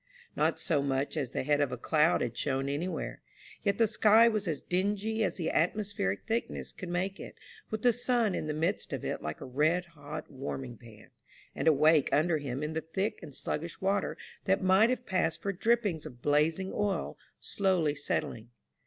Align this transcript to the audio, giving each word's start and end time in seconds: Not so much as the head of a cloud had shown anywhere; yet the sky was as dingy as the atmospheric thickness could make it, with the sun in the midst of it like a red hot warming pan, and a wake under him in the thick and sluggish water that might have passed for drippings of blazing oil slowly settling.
Not 0.35 0.59
so 0.59 0.81
much 0.81 1.15
as 1.15 1.29
the 1.29 1.43
head 1.43 1.61
of 1.61 1.71
a 1.71 1.77
cloud 1.77 2.21
had 2.21 2.35
shown 2.35 2.67
anywhere; 2.67 3.21
yet 3.63 3.77
the 3.77 3.85
sky 3.85 4.27
was 4.27 4.47
as 4.47 4.63
dingy 4.63 5.23
as 5.23 5.35
the 5.37 5.51
atmospheric 5.51 6.25
thickness 6.25 6.73
could 6.73 6.89
make 6.89 7.19
it, 7.19 7.35
with 7.69 7.83
the 7.83 7.93
sun 7.93 8.33
in 8.33 8.47
the 8.47 8.53
midst 8.55 8.93
of 8.93 9.05
it 9.05 9.21
like 9.21 9.41
a 9.41 9.45
red 9.45 9.85
hot 9.93 10.31
warming 10.31 10.75
pan, 10.75 11.11
and 11.53 11.67
a 11.67 11.71
wake 11.73 12.09
under 12.11 12.39
him 12.39 12.63
in 12.63 12.73
the 12.73 12.81
thick 12.81 13.19
and 13.21 13.35
sluggish 13.35 13.79
water 13.79 14.17
that 14.45 14.63
might 14.63 14.89
have 14.89 15.05
passed 15.05 15.39
for 15.43 15.53
drippings 15.53 16.07
of 16.07 16.19
blazing 16.23 16.71
oil 16.73 17.15
slowly 17.39 17.93
settling. 17.93 18.49